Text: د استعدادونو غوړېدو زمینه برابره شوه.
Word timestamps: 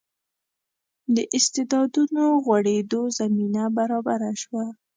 د 1.15 1.17
استعدادونو 1.37 2.23
غوړېدو 2.43 3.01
زمینه 3.19 3.63
برابره 3.77 4.31
شوه. 4.41 4.65